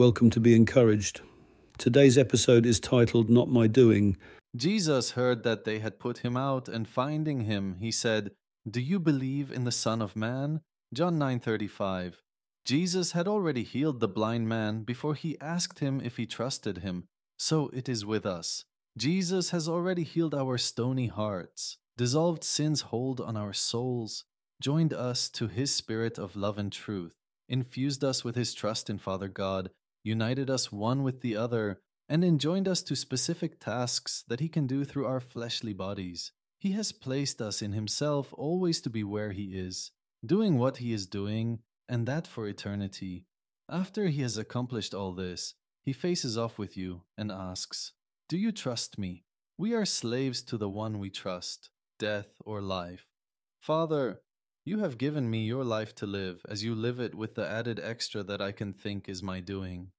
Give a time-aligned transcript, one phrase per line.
[0.00, 1.20] Welcome to Be Encouraged.
[1.76, 4.16] Today's episode is titled Not My Doing.
[4.56, 8.30] Jesus heard that they had put him out, and finding him, he said,
[8.66, 10.62] Do you believe in the Son of Man?
[10.94, 12.14] John 9:35.
[12.64, 17.04] Jesus had already healed the blind man before he asked him if he trusted him.
[17.38, 18.64] So it is with us.
[18.96, 24.24] Jesus has already healed our stony hearts, dissolved sin's hold on our souls,
[24.62, 27.16] joined us to his spirit of love and truth,
[27.50, 29.68] infused us with his trust in Father God,
[30.02, 34.66] united us one with the other, and enjoined us to specific tasks that He can
[34.66, 36.32] do through our fleshly bodies.
[36.58, 39.92] He has placed us in Himself always to be where He is,
[40.24, 43.26] doing what He is doing, and that for eternity.
[43.68, 47.92] After He has accomplished all this, He faces off with you and asks,
[48.28, 49.24] Do you trust me?
[49.56, 53.06] We are slaves to the one we trust, death or life.
[53.60, 54.22] Father,
[54.70, 57.80] you have given me your life to live, as you live it with the added
[57.82, 59.90] extra that I can think is my doing.